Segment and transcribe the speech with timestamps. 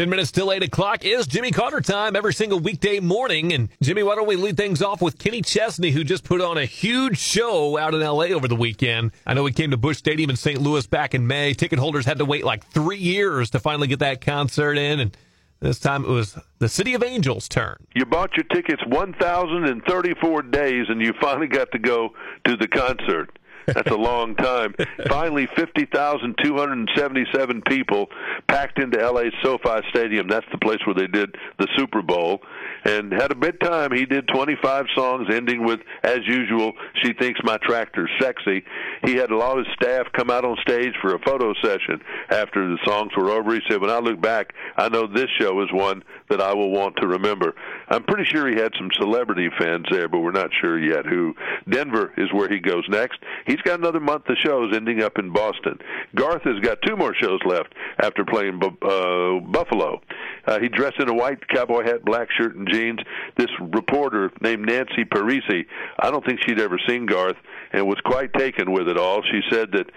[0.00, 3.52] 10 minutes till 8 o'clock is Jimmy Carter time every single weekday morning.
[3.52, 6.56] And Jimmy, why don't we lead things off with Kenny Chesney, who just put on
[6.56, 9.10] a huge show out in LA over the weekend.
[9.26, 10.58] I know he came to Busch Stadium in St.
[10.58, 11.52] Louis back in May.
[11.52, 15.00] Ticket holders had to wait like three years to finally get that concert in.
[15.00, 15.14] And
[15.60, 17.76] this time it was the City of Angels' turn.
[17.94, 22.14] You bought your tickets 1,034 days and you finally got to go
[22.46, 23.38] to the concert.
[23.66, 24.74] That's a long time.
[25.08, 28.08] Finally, 50,277 people
[28.48, 30.28] packed into LA's SoFi Stadium.
[30.28, 32.42] That's the place where they did the Super Bowl.
[32.84, 33.92] And had a bit time.
[33.92, 38.64] He did 25 songs, ending with, as usual, She Thinks My Tractor's Sexy.
[39.04, 42.66] He had a lot of staff come out on stage for a photo session after
[42.68, 43.54] the songs were over.
[43.54, 46.70] He said, When I look back, I know this show is one that I will
[46.70, 47.54] want to remember.
[47.88, 51.34] I'm pretty sure he had some celebrity fans there, but we're not sure yet who.
[51.68, 53.18] Denver is where he goes next.
[53.50, 55.76] He's got another month of shows ending up in Boston.
[56.14, 60.00] Garth has got two more shows left after playing uh, Buffalo.
[60.46, 63.00] Uh, he dressed in a white cowboy hat, black shirt, and jeans.
[63.36, 65.66] This reporter named Nancy Parisi,
[65.98, 67.36] I don't think she'd ever seen Garth,
[67.72, 69.20] and was quite taken with it all.
[69.22, 69.90] She said that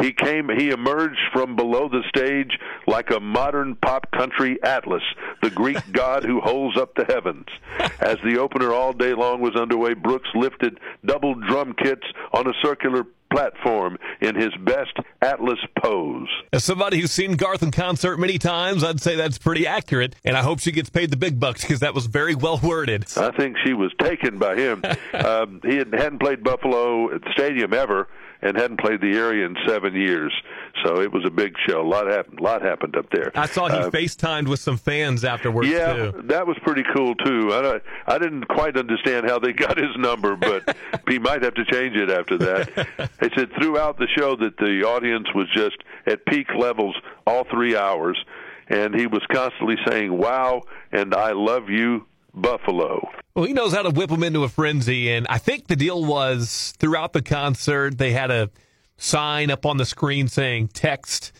[0.00, 5.02] he came he emerged from below the stage like a modern pop country Atlas,
[5.42, 7.46] the Greek god who holds up the heavens.
[8.00, 12.52] As the opener all day long was underway, Brooks lifted double drum kits on a
[12.62, 16.28] circular platform in his best Atlas pose.
[16.52, 20.36] As somebody who's seen Garth in concert many times, I'd say that's pretty accurate, and
[20.36, 23.06] I hope she gets paid the big bucks because that was very well worded.
[23.16, 24.82] I think she was taken by him.
[25.14, 28.08] um, he hadn't played Buffalo at the stadium ever
[28.42, 30.32] and hadn't played the area in seven years.
[30.84, 31.80] So it was a big show.
[31.80, 32.40] A lot happened.
[32.40, 33.30] A lot happened up there.
[33.34, 35.68] I saw he uh, FaceTimed with some fans afterwards.
[35.68, 36.22] Yeah, too.
[36.24, 37.52] that was pretty cool too.
[37.52, 40.76] I I didn't quite understand how they got his number, but
[41.08, 42.88] he might have to change it after that.
[43.20, 46.96] They said throughout the show that the audience was just at peak levels
[47.26, 48.22] all three hours,
[48.68, 50.62] and he was constantly saying "Wow"
[50.92, 53.08] and "I love you." Buffalo.
[53.34, 55.10] Well, he knows how to whip them into a frenzy.
[55.10, 58.50] And I think the deal was throughout the concert, they had a
[58.96, 61.32] sign up on the screen saying text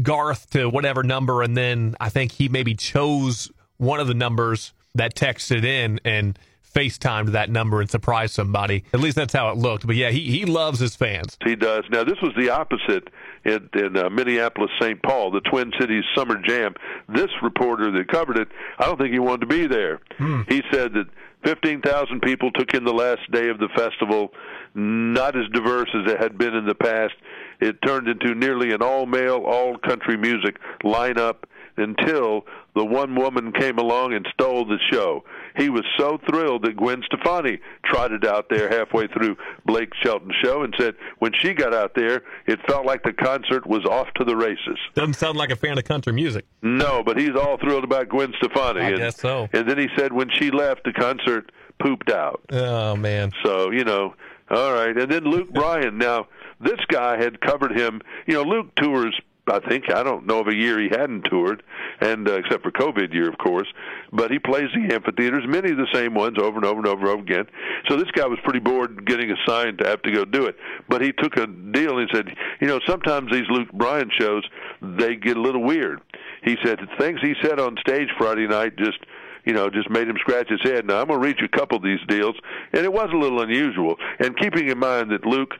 [0.00, 1.42] Garth to whatever number.
[1.42, 6.38] And then I think he maybe chose one of the numbers that texted in and
[6.74, 8.84] FaceTimed that number and surprised somebody.
[8.92, 9.86] At least that's how it looked.
[9.86, 11.36] But yeah, he, he loves his fans.
[11.44, 11.84] He does.
[11.90, 13.08] Now, this was the opposite
[13.44, 15.02] in, in uh, Minneapolis, St.
[15.02, 16.74] Paul, the Twin Cities Summer Jam.
[17.08, 20.00] This reporter that covered it, I don't think he wanted to be there.
[20.16, 20.42] Hmm.
[20.48, 21.06] He said that
[21.44, 24.32] 15,000 people took in the last day of the festival,
[24.74, 27.14] not as diverse as it had been in the past.
[27.60, 31.36] It turned into nearly an all male, all country music lineup
[31.76, 32.44] until
[32.74, 35.24] the one woman came along and stole the show.
[35.56, 40.62] He was so thrilled that Gwen Stefani trotted out there halfway through Blake Shelton's show
[40.62, 44.24] and said when she got out there, it felt like the concert was off to
[44.24, 44.78] the races.
[44.94, 46.46] Doesn't sound like a fan of country music.
[46.62, 48.80] No, but he's all thrilled about Gwen Stefani.
[48.80, 49.48] I and, guess so.
[49.52, 52.42] And then he said when she left, the concert pooped out.
[52.50, 53.32] Oh man.
[53.44, 54.14] So you know,
[54.50, 54.96] all right.
[54.96, 55.98] And then Luke Bryan.
[55.98, 56.28] Now
[56.60, 58.00] this guy had covered him.
[58.26, 59.18] You know, Luke tours
[59.48, 61.64] I think I don't know of a year he hadn't toured,
[62.00, 63.66] and uh, except for COVID year, of course.
[64.12, 67.00] But he plays the amphitheaters, many of the same ones, over and over and over
[67.00, 67.46] and over again.
[67.88, 70.56] So this guy was pretty bored getting assigned to have to go do it.
[70.88, 72.28] But he took a deal and said,
[72.60, 74.44] you know, sometimes these Luke Bryan shows
[74.80, 76.00] they get a little weird.
[76.44, 78.98] He said the things he said on stage Friday night just
[79.44, 80.86] you know, just made him scratch his head.
[80.86, 82.36] Now I'm read you a couple of these deals,
[82.72, 83.96] and it was a little unusual.
[84.20, 85.54] And keeping in mind that Luke,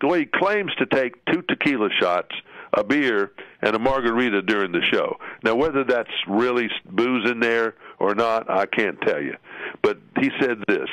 [0.00, 2.34] the way he claims to take two tequila shots
[2.76, 3.32] a beer
[3.62, 5.16] and a margarita during the show.
[5.42, 9.36] Now, whether that's really booze in there or not, I can't tell you.
[9.82, 10.88] But he said this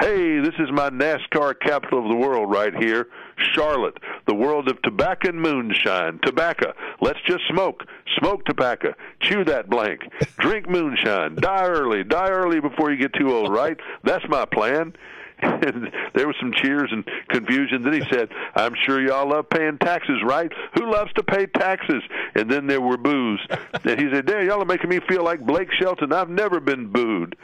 [0.00, 3.08] Hey, this is my NASCAR capital of the world right here,
[3.54, 6.18] Charlotte, the world of tobacco and moonshine.
[6.22, 6.72] Tobacco.
[7.02, 7.84] Let's just smoke.
[8.18, 8.94] Smoke tobacco.
[9.20, 10.00] Chew that blank.
[10.38, 11.34] Drink moonshine.
[11.34, 12.02] Die early.
[12.02, 13.76] Die early before you get too old, right?
[14.02, 14.94] That's my plan
[15.42, 17.82] and there was some cheers and confusion.
[17.82, 20.52] Then he said, "I'm sure y'all love paying taxes, right?
[20.78, 22.02] Who loves to pay taxes?"
[22.34, 23.40] And then there were boos.
[23.82, 26.12] And he said, "Damn, y'all are making me feel like Blake Shelton.
[26.12, 27.36] I've never been booed."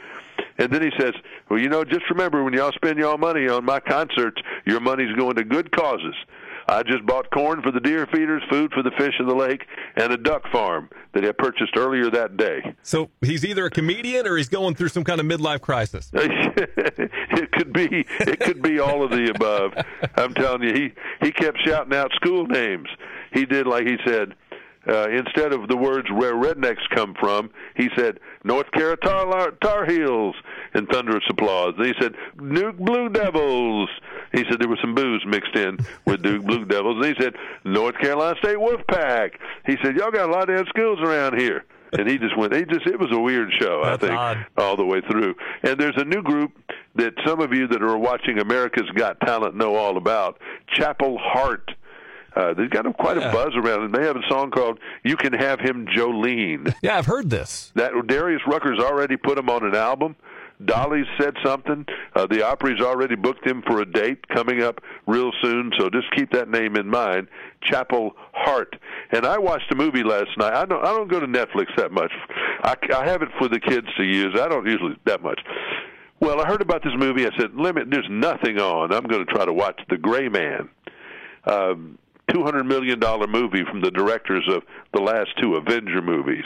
[0.59, 1.13] And then he says,
[1.49, 5.15] "Well, you know, just remember when y'all spend y'all money on my concerts, your money's
[5.15, 6.15] going to good causes."
[6.67, 9.65] I just bought corn for the deer feeders, food for the fish in the lake,
[9.95, 12.75] and a duck farm that I purchased earlier that day.
[12.83, 16.11] So he's either a comedian or he's going through some kind of midlife crisis.
[16.13, 18.05] it could be.
[18.19, 19.73] It could be all of the above.
[20.15, 20.93] I'm telling you, he
[21.25, 22.89] he kept shouting out school names.
[23.31, 24.33] He did like he said
[24.87, 29.85] uh, instead of the words where rednecks come from, he said North Carolina Tar, Tar
[29.85, 30.35] Heels
[30.75, 31.73] in thunderous applause.
[31.77, 33.89] And he said Duke Blue Devils.
[34.33, 36.97] He said there was some booze mixed in with Duke Blue Devils.
[37.05, 39.31] And he said North Carolina State Wolfpack.
[39.65, 41.63] He said y'all got a lot of schools around here.
[41.93, 42.53] and he just went.
[42.53, 43.81] He just it was a weird show.
[43.83, 44.45] That's I think odd.
[44.57, 45.35] all the way through.
[45.63, 46.51] And there's a new group
[46.95, 50.37] that some of you that are watching America's Got Talent know all about.
[50.67, 51.71] Chapel Hart.
[52.35, 53.29] Uh, they've got quite Yeah.
[53.29, 56.97] a buzz around, and they have a song called "You Can Have Him, Jolene." Yeah,
[56.97, 57.71] I've heard this.
[57.75, 60.15] That Darius Rucker's already put him on an album.
[60.65, 61.85] Dolly's said something.
[62.15, 65.71] Uh, the Opry's already booked him for a date coming up real soon.
[65.77, 67.27] So just keep that name in mind,
[67.61, 68.75] Chapel Hart.
[69.11, 70.53] And I watched a movie last night.
[70.53, 70.83] I don't.
[70.83, 72.11] I don't go to Netflix that much.
[72.63, 74.37] I, I have it for the kids to use.
[74.39, 75.39] I don't usually that much.
[76.19, 77.27] Well, I heard about this movie.
[77.27, 77.91] I said, "Limit.
[77.91, 78.91] There's nothing on.
[78.91, 80.69] I'm going to try to watch The Gray Man."
[81.45, 81.99] Um,
[82.33, 84.63] two hundred million dollar movie from the directors of
[84.93, 86.43] the last two Avenger movies.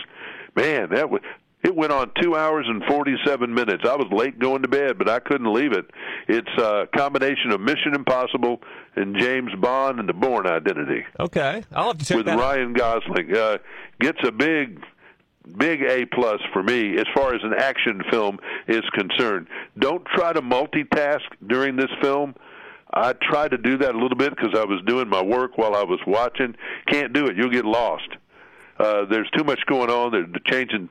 [0.56, 1.22] Man, that was
[1.63, 3.84] it went on two hours and forty seven minutes.
[3.86, 5.86] I was late going to bed, but I couldn't leave it.
[6.28, 8.62] It's a combination of Mission Impossible
[8.96, 12.34] and James Bond and the Bourne Identity Okay, I'll have to check with that.
[12.38, 12.40] out.
[12.40, 13.36] Ryan Gosling.
[13.36, 13.58] Uh,
[14.00, 14.81] gets a big,
[15.58, 19.48] big A plus for me as far as an action film is concerned.
[19.78, 22.36] Don't try to multitask during this film.
[22.94, 25.75] I tried to do that a little bit because I was doing my work while
[25.75, 26.56] I was watching.
[26.88, 27.38] Can't do it.
[27.38, 28.07] You'll get lost.
[28.81, 30.12] Uh, there's too much going on.
[30.12, 30.89] They're changing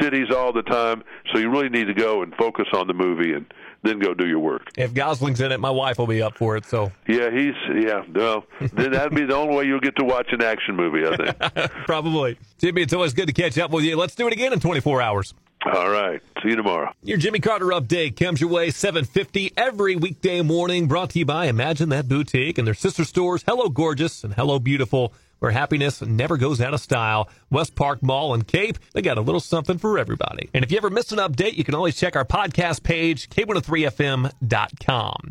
[0.00, 3.32] cities all the time, so you really need to go and focus on the movie
[3.32, 3.46] and
[3.84, 4.70] then go do your work.
[4.76, 6.64] If Gosling's in it, my wife will be up for it.
[6.64, 8.02] So Yeah, he's yeah.
[8.12, 11.16] Well, then that'd be the only way you'll get to watch an action movie, I
[11.16, 11.70] think.
[11.86, 12.82] probably, Jimmy.
[12.82, 13.96] It's always good to catch up with you.
[13.96, 15.34] Let's do it again in 24 hours.
[15.72, 16.20] All right.
[16.42, 16.90] See you tomorrow.
[17.02, 21.46] Your Jimmy Carter update comes your way 750 every weekday morning, brought to you by
[21.46, 26.36] Imagine That Boutique and their sister stores, Hello Gorgeous and Hello Beautiful, where happiness never
[26.36, 27.28] goes out of style.
[27.50, 30.48] West Park Mall and Cape, they got a little something for everybody.
[30.54, 35.28] And if you ever miss an update, you can always check our podcast page, k103fm.com.